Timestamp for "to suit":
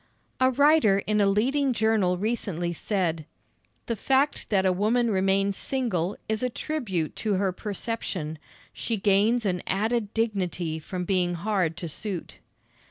11.77-12.39